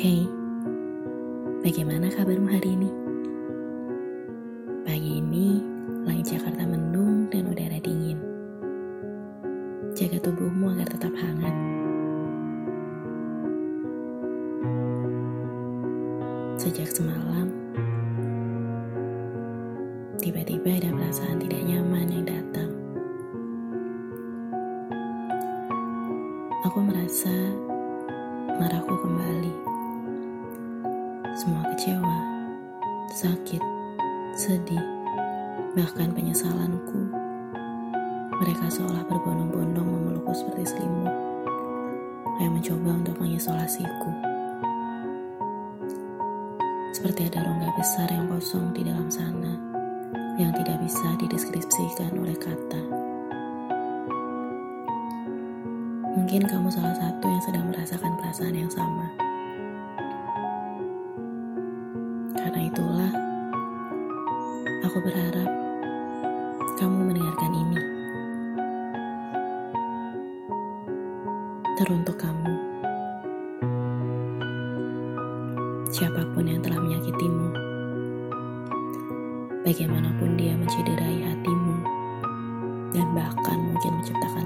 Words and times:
Hey, 0.00 0.24
bagaimana 1.60 2.08
kabarmu 2.08 2.48
hari 2.48 2.72
ini? 2.72 2.88
Pagi 4.80 5.20
ini, 5.20 5.60
langit 6.08 6.32
Jakarta 6.32 6.64
mendung 6.64 7.28
dan 7.28 7.52
udara 7.52 7.76
dingin. 7.84 8.16
Jaga 9.92 10.24
tubuhmu 10.24 10.72
agar 10.72 10.88
tetap 10.88 11.12
hangat. 11.20 11.52
Sejak 16.56 16.88
semalam, 16.96 17.52
tiba-tiba 20.16 20.80
ada 20.80 20.96
perasaan 20.96 21.44
tidak 21.44 21.60
nyaman 21.60 22.08
yang 22.08 22.24
datang. 22.24 22.72
Aku 26.64 26.80
merasa 26.88 27.52
marahku 28.56 28.96
kembali. 28.96 29.69
Semua 31.40 31.64
kecewa, 31.72 32.18
sakit, 33.16 33.64
sedih, 34.36 34.84
bahkan 35.72 36.12
penyesalanku. 36.12 37.00
Mereka 38.44 38.68
seolah 38.68 39.00
berbondong-bondong 39.08 39.88
memelukku 39.88 40.36
seperti 40.36 40.76
selimut, 40.76 41.08
kayak 42.36 42.52
mencoba 42.52 42.90
untuk 42.92 43.16
mengisolasiku. 43.24 44.10
Seperti 46.92 47.32
ada 47.32 47.48
rongga 47.48 47.72
besar 47.72 48.12
yang 48.12 48.28
kosong 48.28 48.76
di 48.76 48.84
dalam 48.84 49.08
sana, 49.08 49.56
yang 50.36 50.52
tidak 50.52 50.76
bisa 50.84 51.08
dideskripsikan 51.24 52.20
oleh 52.20 52.36
kata. 52.36 52.84
Mungkin 56.20 56.44
kamu 56.44 56.68
salah 56.68 57.00
satu 57.00 57.24
yang 57.24 57.42
sedang 57.48 57.64
merasakan 57.72 58.12
perasaan 58.20 58.60
yang 58.60 58.68
sama. 58.68 59.29
Aku 64.90 65.06
berharap 65.06 65.46
kamu 66.74 67.14
mendengarkan 67.14 67.52
ini. 67.54 67.78
Teruntuk 71.78 72.18
kamu, 72.18 72.54
siapa 75.94 76.26
pun 76.34 76.42
yang 76.42 76.58
telah 76.58 76.82
menyakitimu, 76.82 77.48
bagaimanapun 79.62 80.34
dia 80.34 80.58
mencederai 80.58 81.22
hatimu, 81.22 81.76
dan 82.90 83.06
bahkan 83.14 83.62
mungkin 83.62 83.94
menciptakan 83.94 84.39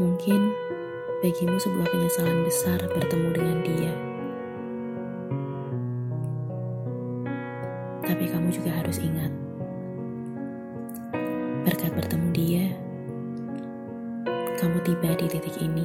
Mungkin 0.00 0.48
bagimu 1.20 1.60
sebuah 1.60 1.92
penyesalan 1.92 2.40
besar 2.48 2.80
bertemu 2.88 3.28
dengan 3.36 3.58
dia. 3.60 3.92
Tapi 8.08 8.24
kamu 8.24 8.48
juga 8.48 8.80
harus 8.80 8.96
ingat, 8.96 9.28
berkat 11.68 11.92
bertemu 11.92 12.28
dia, 12.32 12.64
kamu 14.56 14.80
tiba 14.88 15.20
di 15.20 15.26
titik 15.28 15.56
ini. 15.60 15.84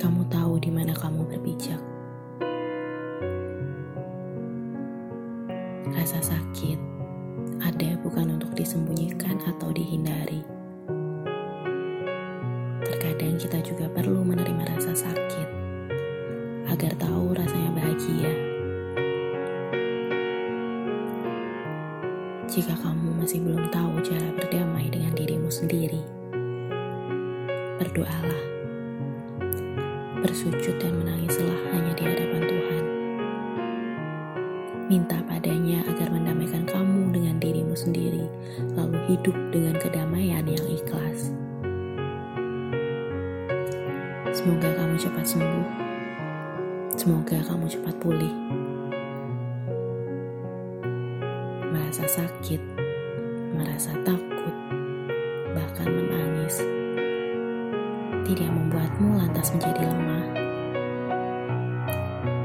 Kamu 0.00 0.24
tahu 0.32 0.56
di 0.56 0.72
mana 0.72 0.96
kamu 0.96 1.20
berpijak. 1.36 1.84
Rasa 5.92 6.32
sakit 6.32 6.80
ada 7.60 8.00
bukan 8.00 8.40
untuk 8.40 8.56
disembunyikan 8.56 9.36
atau 9.44 9.68
dihindari. 9.68 10.63
Terkadang 13.24 13.40
kita 13.40 13.60
juga 13.64 13.86
perlu 13.88 14.20
menerima 14.20 14.76
rasa 14.76 14.92
sakit 14.92 15.48
agar 16.68 16.92
tahu 17.00 17.32
rasanya 17.32 17.72
bahagia. 17.72 18.32
Jika 22.44 22.76
kamu 22.84 23.24
masih 23.24 23.40
belum 23.40 23.72
tahu 23.72 23.96
cara 24.04 24.28
berdamai 24.28 24.92
dengan 24.92 25.16
dirimu 25.16 25.48
sendiri, 25.48 26.04
berdoalah, 27.80 28.44
bersujud 30.20 30.76
dan 30.76 30.92
menangislah 30.92 31.60
hanya 31.72 31.96
di 31.96 32.04
hadapan 32.04 32.42
Tuhan. 32.44 32.84
Minta 34.92 35.24
padanya 35.24 35.80
agar 35.88 36.12
mendamaikan 36.12 36.68
kamu 36.68 37.08
dengan 37.08 37.40
dirimu 37.40 37.72
sendiri, 37.72 38.28
lalu 38.76 39.00
hidup 39.16 39.36
dengan 39.48 39.80
kedamaian 39.80 40.44
yang 40.44 40.66
ikhlas. 40.68 41.32
Semoga 44.44 44.76
kamu 44.76 45.00
cepat 45.00 45.24
sembuh. 45.24 45.66
Semoga 47.00 47.40
kamu 47.48 47.64
cepat 47.64 47.96
pulih. 47.96 48.34
Merasa 51.72 52.04
sakit, 52.04 52.60
merasa 53.56 53.96
takut, 54.04 54.56
bahkan 55.48 55.88
menangis. 55.88 56.60
Tidak 58.28 58.52
membuatmu 58.52 59.16
lantas 59.16 59.48
menjadi 59.56 59.88
lemah. 59.88 60.26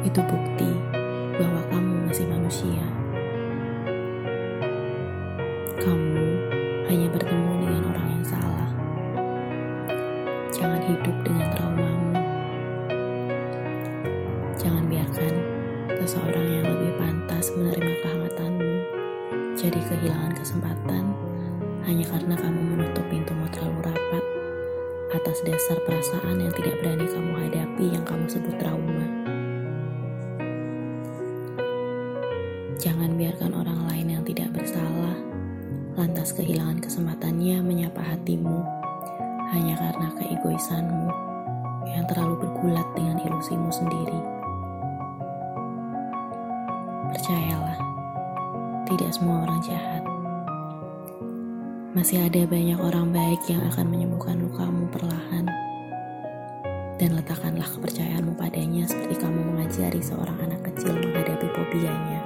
Itu 0.07 0.23
bukti 0.23 0.71
bahwa 1.35 1.59
kamu 1.67 2.07
masih 2.07 2.31
manusia. 2.31 2.85
Kamu 5.83 6.23
hanya 6.87 7.11
bertemu 7.11 7.51
dengan 7.59 7.83
orang 7.91 8.07
yang 8.07 8.23
salah. 8.23 8.71
Jangan 10.55 10.79
hidup 10.79 11.17
dengan 11.27 11.48
seseorang 16.09 16.49
yang 16.49 16.65
lebih 16.65 16.97
pantas 16.97 17.53
menerima 17.53 18.01
kehangatanmu 18.01 18.73
jadi 19.53 19.77
kehilangan 19.77 20.33
kesempatan 20.41 21.13
hanya 21.85 22.01
karena 22.09 22.33
kamu 22.33 22.61
menutup 22.65 23.05
pintumu 23.13 23.45
terlalu 23.53 23.93
rapat 23.93 24.23
atas 25.13 25.37
dasar 25.45 25.77
perasaan 25.85 26.41
yang 26.41 26.49
tidak 26.57 26.81
berani 26.81 27.05
kamu 27.05 27.29
hadapi 27.45 27.85
yang 27.93 28.01
kamu 28.09 28.25
sebut 28.25 28.57
trauma. 28.57 29.05
Jangan 32.81 33.13
biarkan 33.13 33.53
orang 33.53 33.85
lain 33.93 34.17
yang 34.17 34.23
tidak 34.25 34.49
bersalah 34.49 35.13
lantas 35.93 36.33
kehilangan 36.33 36.81
kesempatannya 36.81 37.61
menyapa 37.61 38.01
hatimu 38.01 38.65
hanya 39.53 39.77
karena 39.77 40.09
keegoisanmu 40.17 41.05
yang 41.93 42.09
terlalu 42.09 42.33
bergulat 42.41 42.89
dengan 42.97 43.21
ilusimu 43.21 43.69
sendiri. 43.69 44.38
Percayalah, 47.09 47.81
tidak 48.85 49.09
semua 49.09 49.41
orang 49.41 49.57
jahat. 49.65 50.05
Masih 51.97 52.21
ada 52.21 52.45
banyak 52.45 52.77
orang 52.77 53.09
baik 53.09 53.41
yang 53.49 53.65
akan 53.65 53.89
menyembuhkan 53.89 54.37
lukamu 54.37 54.85
perlahan. 54.93 55.49
Dan 57.01 57.17
letakkanlah 57.17 57.65
kepercayaanmu 57.65 58.37
padanya 58.37 58.85
seperti 58.85 59.25
kamu 59.25 59.41
mengajari 59.41 59.97
seorang 60.05 60.37
anak 60.37 60.61
kecil 60.69 60.93
menghadapi 61.01 61.49
fobianya. 61.49 62.21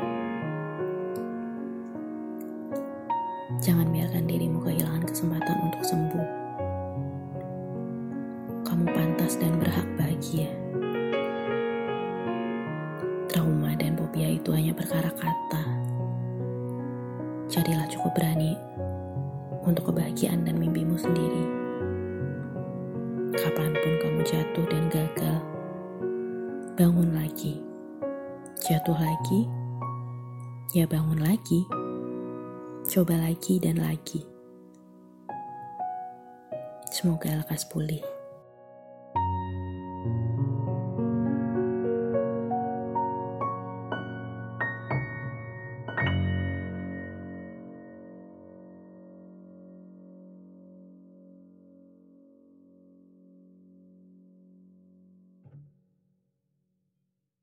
Jangan 3.63 3.87
biarkan 3.87 4.27
dirimu 4.27 4.59
kehilangan 4.67 5.07
kesempatan 5.07 5.71
untuk 5.71 5.83
sembuh. 5.87 6.42
Itu 14.43 14.51
hanya 14.51 14.75
perkara 14.75 15.07
kata. 15.15 15.63
Jadilah 17.47 17.87
cukup 17.87 18.11
berani 18.11 18.59
untuk 19.63 19.87
kebahagiaan 19.87 20.43
dan 20.43 20.59
mimpimu 20.59 20.99
sendiri. 20.99 21.47
Kapan 23.39 23.71
pun 23.71 23.93
kamu 24.03 24.19
jatuh 24.27 24.67
dan 24.67 24.83
gagal, 24.91 25.39
bangun 26.75 27.15
lagi. 27.15 27.63
Jatuh 28.59 28.99
lagi, 28.99 29.47
ya 30.75 30.83
bangun 30.91 31.23
lagi. 31.23 31.63
Coba 32.83 33.15
lagi 33.15 33.63
dan 33.63 33.79
lagi. 33.79 34.27
Semoga 36.91 37.31
lekas 37.39 37.63
pulih. 37.71 38.12